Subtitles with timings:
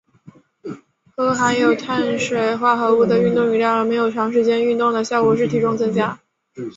[1.15, 6.19] 喝含有碳水化合物的运动饮料而没有长时间运动的效果是体重增加。